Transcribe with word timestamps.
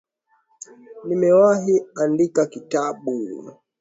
Nimewahi 1.07 1.75
andika 2.01 2.45
kitabu 2.45 3.13